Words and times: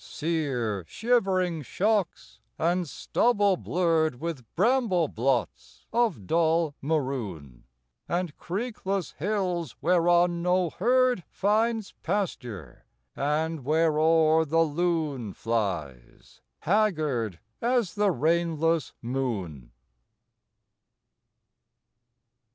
Sear, 0.03 0.83
shivering 0.87 1.61
shocks, 1.61 2.39
and 2.57 2.89
stubble 2.89 3.55
blurred 3.55 4.19
With 4.19 4.43
bramble 4.55 5.07
blots 5.07 5.85
of 5.93 6.25
dull 6.25 6.73
maroon; 6.81 7.65
And 8.09 8.35
creekless 8.35 9.13
hills 9.19 9.75
whereon 9.79 10.41
no 10.41 10.71
herd 10.71 11.23
Finds 11.29 11.91
pasture, 12.01 12.87
and 13.15 13.63
whereo'er 13.63 14.43
the 14.45 14.63
loon 14.63 15.33
Flies, 15.33 16.41
haggard 16.61 17.39
as 17.61 17.93
the 17.93 18.09
rainless 18.09 18.93
moon. 19.03 19.71